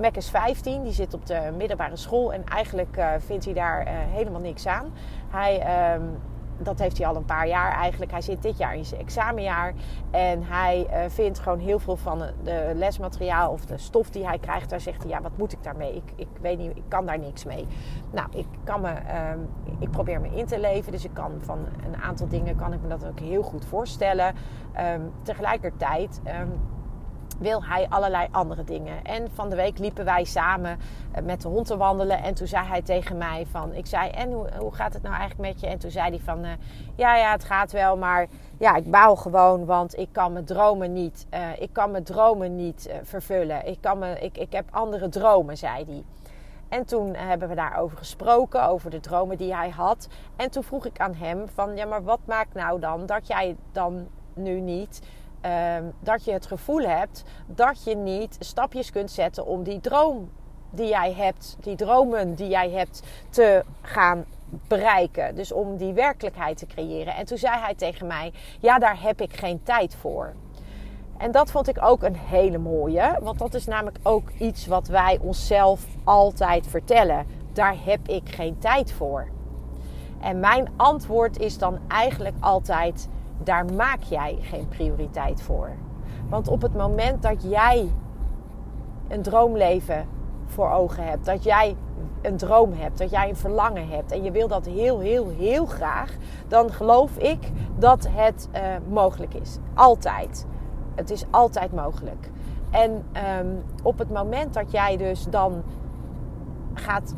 Mac 0.00 0.16
is 0.16 0.30
15, 0.30 0.82
die 0.82 0.92
zit 0.92 1.14
op 1.14 1.26
de 1.26 1.52
middelbare 1.56 1.96
school 1.96 2.32
en 2.32 2.44
eigenlijk 2.44 2.96
uh, 2.96 3.10
vindt 3.18 3.44
hij 3.44 3.54
daar 3.54 3.82
uh, 3.82 3.92
helemaal 3.92 4.40
niks 4.40 4.66
aan. 4.66 4.92
Hij 5.28 5.60
ehm, 5.60 6.02
dat 6.62 6.78
heeft 6.78 6.98
hij 6.98 7.06
al 7.06 7.16
een 7.16 7.24
paar 7.24 7.48
jaar 7.48 7.72
eigenlijk. 7.72 8.10
Hij 8.10 8.20
zit 8.20 8.42
dit 8.42 8.58
jaar 8.58 8.76
in 8.76 8.84
zijn 8.84 9.00
examenjaar. 9.00 9.72
En 10.10 10.42
hij 10.42 10.86
uh, 10.90 11.10
vindt 11.10 11.38
gewoon 11.38 11.58
heel 11.58 11.78
veel 11.78 11.96
van 11.96 12.22
de 12.42 12.72
lesmateriaal 12.74 13.52
of 13.52 13.64
de 13.64 13.78
stof 13.78 14.10
die 14.10 14.26
hij 14.26 14.38
krijgt. 14.38 14.70
Daar 14.70 14.80
zegt 14.80 15.02
hij, 15.02 15.10
ja, 15.10 15.20
wat 15.20 15.36
moet 15.36 15.52
ik 15.52 15.62
daarmee? 15.62 15.94
Ik, 15.94 16.12
ik 16.16 16.28
weet 16.40 16.58
niet, 16.58 16.76
ik 16.76 16.84
kan 16.88 17.06
daar 17.06 17.18
niks 17.18 17.44
mee. 17.44 17.66
Nou, 18.10 18.28
ik, 18.32 18.46
kan 18.64 18.80
me, 18.80 18.90
um, 19.32 19.48
ik 19.78 19.90
probeer 19.90 20.20
me 20.20 20.28
in 20.28 20.46
te 20.46 20.60
leven. 20.60 20.92
Dus 20.92 21.04
ik 21.04 21.14
kan 21.14 21.32
van 21.40 21.58
een 21.86 22.02
aantal 22.02 22.28
dingen 22.28 22.56
kan 22.56 22.72
ik 22.72 22.80
me 22.82 22.88
dat 22.88 23.06
ook 23.06 23.20
heel 23.20 23.42
goed 23.42 23.64
voorstellen. 23.64 24.34
Um, 24.94 25.12
tegelijkertijd... 25.22 26.20
Um, 26.40 26.78
wil 27.40 27.64
hij 27.64 27.86
allerlei 27.88 28.28
andere 28.30 28.64
dingen. 28.64 29.04
En 29.04 29.28
van 29.34 29.50
de 29.50 29.56
week 29.56 29.78
liepen 29.78 30.04
wij 30.04 30.24
samen 30.24 30.78
eh, 31.12 31.22
met 31.22 31.42
de 31.42 31.48
hond 31.48 31.66
te 31.66 31.76
wandelen. 31.76 32.22
En 32.22 32.34
toen 32.34 32.46
zei 32.46 32.66
hij 32.66 32.82
tegen 32.82 33.16
mij 33.16 33.46
van... 33.50 33.74
Ik 33.74 33.86
zei, 33.86 34.10
en 34.10 34.32
hoe, 34.32 34.48
hoe 34.58 34.74
gaat 34.74 34.92
het 34.92 35.02
nou 35.02 35.14
eigenlijk 35.14 35.50
met 35.52 35.60
je? 35.60 35.66
En 35.66 35.78
toen 35.78 35.90
zei 35.90 36.08
hij 36.08 36.20
van... 36.24 36.44
Uh, 36.44 36.50
ja, 36.94 37.16
ja, 37.16 37.32
het 37.32 37.44
gaat 37.44 37.72
wel, 37.72 37.96
maar 37.96 38.26
ja, 38.58 38.76
ik 38.76 38.90
bouw 38.90 39.14
gewoon. 39.14 39.64
Want 39.64 39.98
ik 39.98 40.08
kan 40.12 40.32
mijn 40.32 40.44
dromen 40.44 40.92
niet, 40.92 41.26
uh, 41.34 41.60
ik 41.60 41.72
kan 41.72 41.90
mijn 41.90 42.04
dromen 42.04 42.56
niet 42.56 42.90
vervullen. 43.02 43.66
Ik, 43.66 43.78
kan 43.80 43.98
me, 43.98 44.20
ik, 44.20 44.38
ik 44.38 44.52
heb 44.52 44.64
andere 44.70 45.08
dromen, 45.08 45.56
zei 45.56 45.84
hij. 45.84 46.04
En 46.68 46.84
toen 46.84 47.14
hebben 47.14 47.48
we 47.48 47.54
daarover 47.54 47.96
gesproken, 47.96 48.68
over 48.68 48.90
de 48.90 49.00
dromen 49.00 49.36
die 49.36 49.54
hij 49.54 49.70
had. 49.70 50.08
En 50.36 50.50
toen 50.50 50.62
vroeg 50.62 50.86
ik 50.86 50.98
aan 50.98 51.14
hem 51.14 51.48
van... 51.54 51.76
Ja, 51.76 51.86
maar 51.86 52.02
wat 52.02 52.20
maakt 52.24 52.54
nou 52.54 52.80
dan 52.80 53.06
dat 53.06 53.26
jij 53.26 53.56
dan 53.72 54.08
nu 54.34 54.60
niet 54.60 55.00
um, 55.44 55.92
dat 56.00 56.24
je 56.24 56.32
het 56.32 56.46
gevoel 56.46 56.80
hebt 56.80 57.22
dat 57.46 57.84
je 57.84 57.96
niet 57.96 58.36
stapjes 58.38 58.90
kunt 58.90 59.10
zetten 59.10 59.46
om 59.46 59.62
die 59.62 59.80
droom 59.80 60.30
die 60.70 60.88
jij 60.88 61.12
hebt, 61.12 61.56
die 61.60 61.76
dromen 61.76 62.34
die 62.34 62.48
jij 62.48 62.70
hebt, 62.70 63.02
te 63.30 63.64
gaan 63.82 64.24
bereiken. 64.68 65.34
Dus 65.34 65.52
om 65.52 65.76
die 65.76 65.92
werkelijkheid 65.92 66.58
te 66.58 66.66
creëren. 66.66 67.14
En 67.14 67.24
toen 67.24 67.38
zei 67.38 67.58
hij 67.58 67.74
tegen 67.74 68.06
mij: 68.06 68.32
Ja, 68.60 68.78
daar 68.78 69.02
heb 69.02 69.20
ik 69.20 69.36
geen 69.36 69.62
tijd 69.62 69.94
voor. 69.94 70.32
En 71.18 71.32
dat 71.32 71.50
vond 71.50 71.68
ik 71.68 71.82
ook 71.82 72.02
een 72.02 72.16
hele 72.16 72.58
mooie, 72.58 73.18
want 73.20 73.38
dat 73.38 73.54
is 73.54 73.66
namelijk 73.66 73.98
ook 74.02 74.30
iets 74.38 74.66
wat 74.66 74.88
wij 74.88 75.18
onszelf 75.22 75.86
altijd 76.04 76.66
vertellen. 76.66 77.26
Daar 77.52 77.76
heb 77.84 78.08
ik 78.08 78.28
geen 78.28 78.58
tijd 78.58 78.92
voor. 78.92 79.28
En 80.20 80.40
mijn 80.40 80.68
antwoord 80.76 81.38
is 81.38 81.58
dan 81.58 81.78
eigenlijk 81.88 82.34
altijd: 82.40 83.08
daar 83.42 83.64
maak 83.64 84.02
jij 84.02 84.38
geen 84.40 84.68
prioriteit 84.68 85.42
voor. 85.42 85.70
Want 86.28 86.48
op 86.48 86.62
het 86.62 86.74
moment 86.74 87.22
dat 87.22 87.42
jij 87.42 87.88
een 89.08 89.22
droomleven 89.22 90.06
voor 90.46 90.70
ogen 90.70 91.04
hebt, 91.04 91.24
dat 91.26 91.42
jij 91.42 91.76
een 92.22 92.36
droom 92.36 92.72
hebt, 92.72 92.98
dat 92.98 93.10
jij 93.10 93.28
een 93.28 93.36
verlangen 93.36 93.88
hebt 93.88 94.12
en 94.12 94.22
je 94.22 94.30
wil 94.30 94.48
dat 94.48 94.66
heel, 94.66 94.98
heel, 94.98 95.28
heel 95.28 95.66
graag, 95.66 96.16
dan 96.48 96.72
geloof 96.72 97.16
ik 97.16 97.50
dat 97.78 98.08
het 98.10 98.48
uh, 98.54 98.60
mogelijk 98.88 99.34
is. 99.34 99.58
Altijd. 99.74 100.46
Het 100.94 101.10
is 101.10 101.24
altijd 101.30 101.74
mogelijk. 101.74 102.30
En 102.70 103.04
um, 103.40 103.62
op 103.82 103.98
het 103.98 104.10
moment 104.10 104.54
dat 104.54 104.70
jij 104.70 104.96
dus 104.96 105.24
dan 105.24 105.62
gaat 106.74 107.14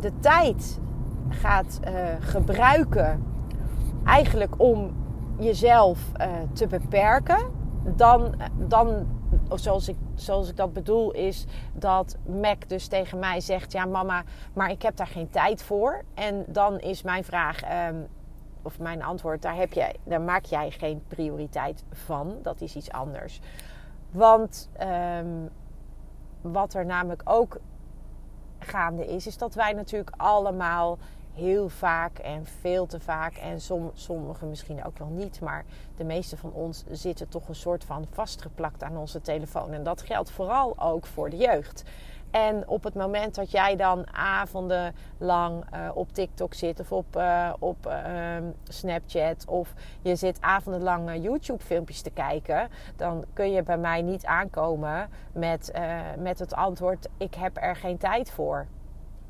de 0.00 0.12
tijd 0.20 0.80
gaat 1.28 1.80
uh, 1.84 1.90
gebruiken, 2.20 3.22
eigenlijk 4.04 4.54
om 4.56 4.90
jezelf 5.38 5.98
uh, 6.20 6.26
te 6.52 6.66
beperken, 6.66 7.50
dan, 7.96 8.34
dan 8.56 9.06
zoals, 9.54 9.88
ik, 9.88 9.96
zoals 10.14 10.48
ik 10.48 10.56
dat 10.56 10.72
bedoel, 10.72 11.12
is 11.12 11.46
dat 11.72 12.16
Mac 12.26 12.68
dus 12.68 12.86
tegen 12.86 13.18
mij 13.18 13.40
zegt: 13.40 13.72
Ja, 13.72 13.84
mama, 13.84 14.22
maar 14.52 14.70
ik 14.70 14.82
heb 14.82 14.96
daar 14.96 15.06
geen 15.06 15.30
tijd 15.30 15.62
voor. 15.62 16.04
En 16.14 16.44
dan 16.46 16.78
is 16.78 17.02
mijn 17.02 17.24
vraag. 17.24 17.86
Um, 17.88 18.06
of 18.62 18.78
mijn 18.78 19.02
antwoord, 19.02 19.42
daar, 19.42 19.56
heb 19.56 19.72
je, 19.72 19.94
daar 20.04 20.20
maak 20.20 20.44
jij 20.44 20.70
geen 20.70 21.02
prioriteit 21.08 21.84
van. 21.92 22.38
Dat 22.42 22.60
is 22.60 22.76
iets 22.76 22.90
anders. 22.90 23.40
Want 24.10 24.70
um, 25.20 25.48
wat 26.40 26.74
er 26.74 26.86
namelijk 26.86 27.22
ook 27.24 27.58
gaande 28.58 29.06
is, 29.06 29.26
is 29.26 29.38
dat 29.38 29.54
wij 29.54 29.72
natuurlijk 29.72 30.12
allemaal 30.16 30.98
heel 31.38 31.68
vaak 31.68 32.18
en 32.18 32.46
veel 32.60 32.86
te 32.86 33.00
vaak. 33.00 33.36
En 33.36 33.60
som, 33.60 33.90
sommigen 33.94 34.48
misschien 34.48 34.84
ook 34.84 34.98
wel 34.98 35.08
niet. 35.08 35.40
Maar 35.40 35.64
de 35.96 36.04
meeste 36.04 36.36
van 36.36 36.52
ons 36.52 36.84
zitten 36.90 37.28
toch 37.28 37.48
een 37.48 37.54
soort 37.54 37.84
van 37.84 38.06
vastgeplakt 38.10 38.82
aan 38.82 38.96
onze 38.96 39.20
telefoon. 39.20 39.72
En 39.72 39.82
dat 39.82 40.02
geldt 40.02 40.30
vooral 40.30 40.80
ook 40.80 41.06
voor 41.06 41.30
de 41.30 41.36
jeugd. 41.36 41.84
En 42.30 42.68
op 42.68 42.84
het 42.84 42.94
moment 42.94 43.34
dat 43.34 43.50
jij 43.50 43.76
dan 43.76 44.14
avondenlang 44.14 45.64
uh, 45.74 45.90
op 45.94 46.12
TikTok 46.12 46.54
zit 46.54 46.80
of 46.80 46.92
op, 46.92 47.16
uh, 47.16 47.52
op 47.58 47.86
uh, 47.86 48.36
Snapchat 48.68 49.44
of 49.46 49.72
je 50.02 50.16
zit 50.16 50.40
avondenlang 50.40 51.22
YouTube 51.22 51.64
filmpjes 51.64 52.00
te 52.00 52.10
kijken, 52.10 52.68
dan 52.96 53.24
kun 53.32 53.52
je 53.52 53.62
bij 53.62 53.78
mij 53.78 54.02
niet 54.02 54.24
aankomen 54.24 55.08
met, 55.32 55.72
met 56.18 56.38
het 56.38 56.54
antwoord: 56.54 57.08
ik 57.16 57.34
heb 57.34 57.56
er 57.60 57.76
geen 57.76 57.98
tijd 57.98 58.30
voor 58.30 58.66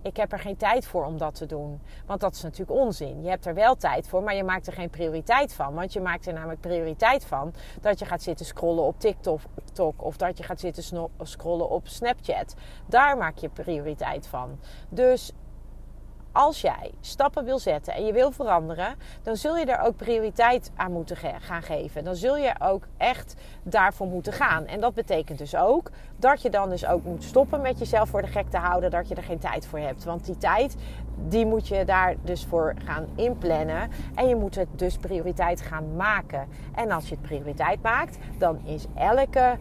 ik 0.08 0.16
heb 0.16 0.32
er 0.32 0.38
geen 0.38 0.56
tijd 0.56 0.86
voor 0.86 1.04
om 1.04 1.18
dat 1.18 1.34
te 1.34 1.46
doen. 1.46 1.80
Want 2.06 2.20
dat 2.20 2.34
is 2.34 2.42
natuurlijk 2.42 2.78
onzin. 2.80 3.22
Je 3.22 3.28
hebt 3.28 3.46
er 3.46 3.54
wel 3.54 3.76
tijd 3.76 4.08
voor, 4.08 4.22
maar 4.22 4.34
je 4.34 4.44
maakt 4.44 4.66
er 4.66 4.72
geen 4.72 4.90
prioriteit 4.90 5.52
van. 5.52 5.74
Want 5.74 5.92
je 5.92 6.00
maakt 6.00 6.26
er 6.26 6.32
namelijk 6.32 6.60
prioriteit 6.60 7.24
van 7.24 7.54
dat 7.80 7.98
je 7.98 8.04
gaat 8.04 8.22
zitten 8.22 8.46
scrollen 8.46 8.84
op 8.84 9.00
TikTok 9.00 10.02
of 10.02 10.16
dat 10.16 10.38
je 10.38 10.44
gaat 10.44 10.60
zitten 10.60 11.08
scrollen 11.22 11.70
op 11.70 11.88
Snapchat. 11.88 12.54
Daar 12.86 13.16
maak 13.16 13.36
je 13.38 13.48
prioriteit 13.48 14.26
van. 14.26 14.58
Dus 14.88 15.32
als 16.32 16.60
jij 16.60 16.90
stappen 17.00 17.44
wil 17.44 17.58
zetten 17.58 17.94
en 17.94 18.06
je 18.06 18.12
wil 18.12 18.32
veranderen, 18.32 18.94
dan 19.22 19.36
zul 19.36 19.56
je 19.56 19.64
er 19.64 19.86
ook 19.86 19.96
prioriteit 19.96 20.70
aan 20.76 20.92
moeten 20.92 21.16
gaan 21.16 21.62
geven. 21.62 22.04
Dan 22.04 22.16
zul 22.16 22.36
je 22.36 22.54
ook 22.58 22.86
echt 22.96 23.34
daarvoor 23.62 24.06
moeten 24.06 24.32
gaan. 24.32 24.66
En 24.66 24.80
dat 24.80 24.94
betekent 24.94 25.38
dus 25.38 25.56
ook 25.56 25.90
dat 26.16 26.42
je 26.42 26.50
dan 26.50 26.68
dus 26.68 26.86
ook 26.86 27.04
moet 27.04 27.24
stoppen 27.24 27.60
met 27.60 27.78
jezelf 27.78 28.08
voor 28.08 28.22
de 28.22 28.28
gek 28.28 28.50
te 28.50 28.56
houden 28.56 28.90
dat 28.90 29.08
je 29.08 29.14
er 29.14 29.22
geen 29.22 29.38
tijd 29.38 29.66
voor 29.66 29.78
hebt. 29.78 30.04
Want 30.04 30.24
die 30.24 30.38
tijd, 30.38 30.76
die 31.28 31.46
moet 31.46 31.68
je 31.68 31.84
daar 31.84 32.14
dus 32.22 32.44
voor 32.44 32.74
gaan 32.84 33.06
inplannen. 33.14 33.90
En 34.14 34.28
je 34.28 34.36
moet 34.36 34.54
het 34.54 34.68
dus 34.70 34.96
prioriteit 34.96 35.60
gaan 35.60 35.96
maken. 35.96 36.48
En 36.74 36.90
als 36.90 37.08
je 37.08 37.14
het 37.14 37.22
prioriteit 37.22 37.82
maakt, 37.82 38.18
dan 38.38 38.60
is 38.64 38.86
elke 38.94 39.58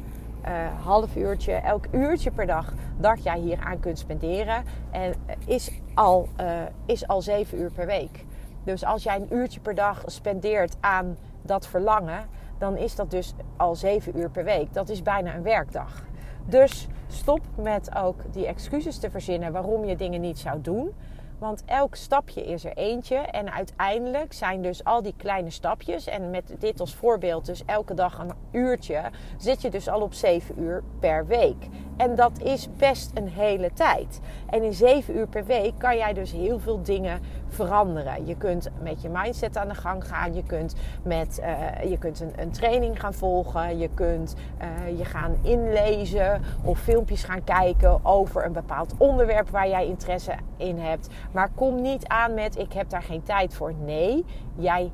uh, 0.48 0.86
half 0.86 1.16
uurtje, 1.16 1.54
elk 1.54 1.86
uurtje 1.92 2.32
per 2.32 2.46
dag 2.46 2.74
dat 2.98 3.24
jij 3.24 3.40
hier 3.40 3.60
aan 3.60 3.80
kunt 3.80 4.00
spenderen. 4.00 4.64
En 4.92 5.14
eh, 5.26 5.36
is 5.46 5.72
al, 5.94 6.28
uh, 6.42 6.62
is 6.86 7.08
al 7.08 7.22
zeven 7.22 7.60
uur 7.60 7.72
per 7.72 7.86
week. 7.86 8.26
Dus 8.64 8.86
als 8.86 9.04
jij 9.04 9.16
een 9.16 9.36
uurtje 9.36 9.60
per 9.60 9.76
dag 9.76 10.04
spendeert 10.06 10.76
aan 10.80 11.18
dat 11.42 11.68
verlangen, 11.68 12.26
dan 12.58 12.78
is 12.78 12.96
dat 12.96 13.12
dus 13.12 13.34
al 13.58 13.76
zeven 13.76 14.18
uur 14.18 14.30
per 14.30 14.44
week. 14.44 14.74
Dat 14.74 14.90
is 14.90 15.02
bijna 15.02 15.36
een 15.36 15.44
werkdag. 15.44 16.04
Dus 16.46 16.88
stop 17.08 17.40
met 17.56 17.96
ook 17.96 18.22
die 18.32 18.48
excuses 18.48 18.98
te 18.98 19.10
verzinnen 19.10 19.52
waarom 19.52 19.86
je 19.86 19.96
dingen 19.96 20.22
niet 20.22 20.40
zou 20.40 20.62
doen. 20.62 20.94
Want 21.40 21.64
elk 21.66 21.96
stapje 21.96 22.46
is 22.46 22.66
er 22.66 22.74
eentje. 22.74 23.16
En 23.16 23.52
uiteindelijk 23.54 24.34
zijn 24.34 24.62
dus 24.62 24.84
al 24.84 25.02
die 25.02 25.14
kleine 25.18 25.50
stapjes. 25.50 26.08
En 26.08 26.30
met 26.30 26.56
dit 26.60 26.80
als 26.80 26.96
voorbeeld, 26.96 27.46
dus 27.46 27.64
elke 27.66 27.94
dag 27.94 28.20
een 28.20 28.32
uurtje. 28.52 29.02
Zit 29.38 29.62
je 29.62 29.70
dus 29.70 29.88
al 29.88 30.02
op 30.02 30.14
7 30.14 30.60
uur 30.62 30.84
per 31.00 31.28
week. 31.28 31.68
En 31.98 32.16
dat 32.16 32.42
is 32.44 32.68
best 32.78 33.12
een 33.14 33.28
hele 33.28 33.74
tijd. 33.74 34.20
En 34.50 34.64
in 34.64 34.74
7 34.74 35.18
uur 35.18 35.28
per 35.28 35.46
week 35.46 35.74
kan 35.78 35.98
jij 35.98 36.14
dus 36.14 36.32
heel 36.32 36.60
veel 36.60 36.82
dingen 36.82 37.22
veranderen. 37.50 38.26
Je 38.26 38.36
kunt 38.36 38.70
met 38.82 39.02
je 39.02 39.10
mindset 39.10 39.58
aan 39.58 39.68
de 39.68 39.76
gang 39.76 40.08
gaan. 40.08 40.34
Je 40.34 40.44
kunt, 40.44 40.76
met, 41.04 41.40
uh, 41.40 41.90
je 41.90 41.98
kunt 41.98 42.20
een, 42.20 42.34
een, 42.36 42.52
training 42.52 43.00
gaan 43.00 43.14
volgen. 43.14 43.78
Je 43.78 43.90
kunt 43.94 44.36
uh, 44.62 44.98
je 44.98 45.06
gaan 45.06 45.38
inlezen 45.42 46.42
of 46.64 46.80
filmpjes 46.80 47.24
gaan 47.24 47.44
kijken 47.44 48.06
over 48.06 48.46
een 48.46 48.54
bepaald 48.54 48.94
onderwerp 48.98 49.50
waar 49.50 49.68
jij 49.68 49.88
interesse 49.88 50.34
in 50.58 50.80
hebt. 50.80 51.08
Maar 51.32 51.50
kom 51.56 51.82
niet 51.82 52.08
aan 52.08 52.34
met 52.34 52.58
ik 52.58 52.74
heb 52.74 52.90
daar 52.90 53.04
geen 53.04 53.24
tijd 53.24 53.54
voor. 53.54 53.74
Nee, 53.86 54.26
jij 54.56 54.92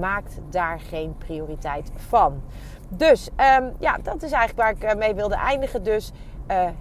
maakt 0.00 0.38
daar 0.50 0.80
geen 0.80 1.14
prioriteit 1.18 1.90
van. 1.94 2.42
Dus 2.88 3.28
um, 3.58 3.72
ja, 3.78 3.98
dat 4.02 4.22
is 4.22 4.32
eigenlijk 4.32 4.80
waar 4.80 4.90
ik 4.90 4.98
mee 4.98 5.14
wilde 5.14 5.34
eindigen. 5.34 5.82
Dus 5.82 6.12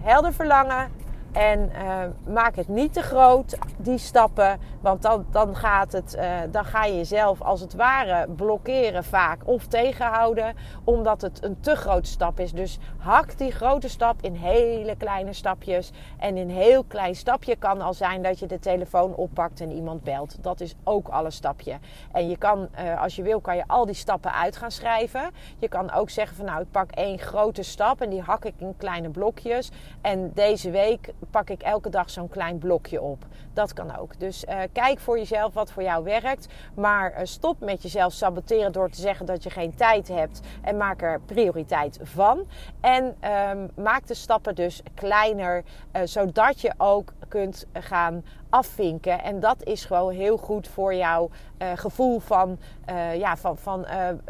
helder 0.02 0.34
verlangen, 0.34 0.90
En 1.36 1.72
uh, 1.74 2.34
maak 2.34 2.56
het 2.56 2.68
niet 2.68 2.94
te 2.94 3.02
groot, 3.02 3.58
die 3.78 3.98
stappen. 3.98 4.60
Want 4.82 5.02
dan, 5.02 5.26
dan, 5.32 5.56
gaat 5.56 5.92
het, 5.92 6.16
uh, 6.16 6.40
dan 6.52 6.66
ga 6.66 6.86
je 6.86 6.96
jezelf 6.96 7.42
als 7.42 7.62
het 7.62 7.74
ware 7.74 8.28
blokkeren 8.30 9.04
vaak 9.04 9.42
of 9.46 9.68
tegenhouden. 9.68 10.56
Omdat 10.84 11.22
het 11.22 11.44
een 11.44 11.60
te 11.60 11.76
grote 11.76 12.10
stap 12.10 12.40
is. 12.40 12.52
Dus 12.52 12.80
hak 12.98 13.38
die 13.38 13.52
grote 13.52 13.90
stap 13.90 14.22
in 14.22 14.34
hele 14.34 14.96
kleine 14.96 15.34
stapjes. 15.34 15.92
En 16.18 16.38
in 16.38 16.50
heel 16.50 16.84
klein 16.84 17.16
stapje 17.16 17.56
kan 17.56 17.82
al 17.82 17.94
zijn 17.94 18.22
dat 18.22 18.40
je 18.40 18.46
de 18.46 18.60
telefoon 18.60 19.16
oppakt 19.16 19.62
en 19.62 19.72
iemand 19.72 20.04
belt. 20.04 20.38
Dat 20.42 20.60
is 20.60 20.76
ook 20.84 21.08
al 21.08 21.26
een 21.26 21.32
stapje. 21.32 21.78
En 22.12 22.30
je 22.30 22.38
kan, 22.38 22.68
uh, 22.80 23.02
als 23.02 23.16
je 23.16 23.22
wil, 23.22 23.42
kan 23.42 23.56
je 23.56 23.64
al 23.68 23.86
die 23.86 23.96
stappen 23.96 24.34
uit 24.34 24.58
gaan 24.58 24.72
schrijven. 24.72 25.30
Je 25.58 25.68
kan 25.68 25.92
ook 25.92 26.10
zeggen 26.10 26.36
van 26.36 26.46
nou, 26.46 26.62
ik 26.62 26.72
pak 26.72 26.92
één 26.92 27.20
grote 27.20 27.64
stap 27.64 28.02
en 28.02 28.10
die 28.10 28.22
hak 28.22 28.46
ik 28.46 28.54
in 28.58 28.74
kleine 28.78 29.10
blokjes. 29.10 29.72
En 30.02 30.32
deze 30.34 30.72
week 30.72 31.14
pak 31.30 31.50
ik 31.50 31.62
elke 31.62 31.90
dag 31.90 32.10
zo'n 32.10 32.30
klein 32.30 32.58
blokje 32.58 33.02
op. 33.02 33.26
Dat 33.54 33.74
kan 33.74 33.98
ook. 33.98 34.20
Dus 34.20 34.44
uh, 34.44 34.60
kijk 34.72 35.00
voor 35.00 35.18
jezelf 35.18 35.54
wat 35.54 35.72
voor 35.72 35.84
jou 35.84 36.04
werkt. 36.04 36.48
Maar 36.76 37.12
uh, 37.12 37.20
stop 37.24 37.60
met 37.60 37.82
jezelf 37.82 38.14
saboteren 38.14 38.72
door 38.72 38.90
te 38.90 39.02
zeggen 39.02 39.26
dat 39.26 39.44
je 39.44 39.50
geen 39.50 39.76
tijd 39.76 40.08
hebt. 40.08 40.40
En 40.62 40.78
maak 40.78 41.02
er 41.02 41.22
prioriteit 41.26 42.00
van. 42.04 42.48
En 42.82 43.16
um, 43.50 43.70
maak 43.76 44.08
de 44.08 44.14
stappen 44.14 44.56
dus 44.56 44.82
kleiner. 44.94 45.64
Uh, 45.96 46.02
zodat 46.04 46.62
je 46.62 46.74
ook 46.78 47.14
kunt 47.28 47.66
gaan 47.74 48.24
afvinken. 48.56 49.24
En 49.24 49.40
dat 49.40 49.64
is 49.64 49.86
gewoon 49.86 50.14
heel 50.14 50.38
goed 50.38 50.68
voor 50.68 50.96
jouw 50.96 51.30
uh, 51.60 51.68
gevoel 51.76 52.20
van, 52.20 52.58
uh, 52.90 53.16
ja, 53.16 53.38
van, 53.38 53.58
van 53.58 53.86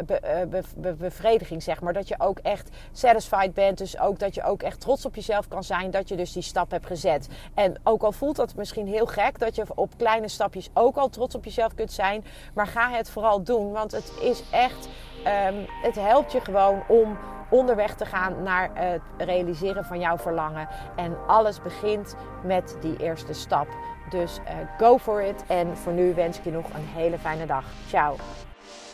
be, 0.06 0.96
bevrediging, 0.98 1.64
zeg 1.64 1.82
maar. 1.82 1.94
Dat 1.94 2.08
je 2.08 2.16
ook 2.18 2.40
echt 2.40 2.70
satisfied 2.92 3.54
bent. 3.54 3.78
Dus 3.78 4.00
ook 4.00 4.20
dat 4.20 4.36
je 4.36 4.44
ook 4.44 4.64
echt 4.64 4.80
trots 4.80 5.06
op 5.06 5.16
jezelf 5.16 5.48
kan 5.48 5.64
zijn 5.64 5.92
dat 5.92 6.10
je 6.10 6.16
dus 6.16 6.32
die 6.32 6.44
stap 6.44 6.72
hebt 6.72 6.86
gezet. 6.86 7.28
En 7.54 7.76
ook 7.84 8.04
al 8.04 8.12
voelt 8.12 8.36
dat 8.36 8.56
misschien 8.56 8.88
heel 8.88 9.06
gek, 9.06 9.40
dat 9.40 9.56
je 9.56 9.66
op 9.76 9.98
kleine 9.98 10.28
stapjes 10.28 10.70
ook 10.74 10.96
al 10.96 11.10
trots 11.10 11.36
op 11.36 11.44
jezelf 11.44 11.76
kunt 11.76 11.92
zijn. 11.92 12.26
Maar 12.54 12.68
ga 12.68 12.90
het 12.90 13.10
vooral 13.10 13.44
doen, 13.44 13.72
want 13.72 13.92
het 13.92 14.14
is 14.22 14.44
echt, 14.52 14.88
um, 15.48 15.66
het 15.82 15.96
helpt 15.96 16.32
je 16.32 16.42
gewoon 16.42 16.84
om 16.88 17.18
onderweg 17.50 17.96
te 17.96 18.06
gaan 18.06 18.44
naar 18.44 18.70
het 18.74 19.02
realiseren 19.18 19.86
van 19.86 20.00
jouw 20.00 20.18
verlangen. 20.18 20.68
En 20.96 21.18
alles 21.28 21.62
begint 21.62 22.16
met 22.44 22.78
die 22.82 22.98
eerste 22.98 23.34
stap. 23.34 23.68
Dus 24.10 24.40
uh, 24.40 24.52
go 24.78 24.98
for 24.98 25.22
it. 25.22 25.44
En 25.48 25.78
voor 25.78 25.94
nu 25.94 26.14
wens 26.14 26.38
ik 26.38 26.44
je 26.44 26.52
nog 26.52 26.66
een 26.74 26.86
hele 26.96 27.18
fijne 27.18 27.46
dag. 27.46 27.66
Ciao. 27.88 28.16